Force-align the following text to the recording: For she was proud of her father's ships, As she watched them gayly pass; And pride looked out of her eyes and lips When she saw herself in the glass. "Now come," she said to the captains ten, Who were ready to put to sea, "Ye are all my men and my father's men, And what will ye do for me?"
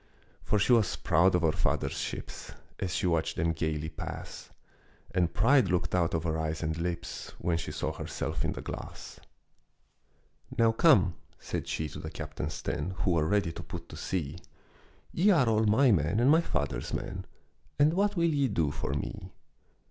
For 0.41 0.57
she 0.57 0.73
was 0.73 0.95
proud 0.95 1.35
of 1.35 1.43
her 1.43 1.51
father's 1.51 1.95
ships, 1.99 2.53
As 2.79 2.95
she 2.95 3.05
watched 3.05 3.35
them 3.35 3.51
gayly 3.53 3.89
pass; 3.89 4.49
And 5.13 5.31
pride 5.31 5.67
looked 5.69 5.93
out 5.93 6.15
of 6.15 6.23
her 6.23 6.39
eyes 6.39 6.63
and 6.63 6.75
lips 6.75 7.33
When 7.37 7.59
she 7.59 7.71
saw 7.71 7.93
herself 7.93 8.43
in 8.43 8.53
the 8.53 8.63
glass. 8.63 9.19
"Now 10.57 10.71
come," 10.71 11.17
she 11.39 11.61
said 11.63 11.65
to 11.93 11.99
the 11.99 12.09
captains 12.09 12.63
ten, 12.63 12.95
Who 13.01 13.11
were 13.11 13.27
ready 13.27 13.51
to 13.51 13.61
put 13.61 13.89
to 13.89 13.95
sea, 13.95 14.39
"Ye 15.11 15.29
are 15.29 15.47
all 15.47 15.65
my 15.67 15.91
men 15.91 16.19
and 16.19 16.31
my 16.31 16.41
father's 16.41 16.95
men, 16.95 17.25
And 17.77 17.93
what 17.93 18.15
will 18.15 18.33
ye 18.33 18.47
do 18.47 18.71
for 18.71 18.95
me?" 18.95 19.29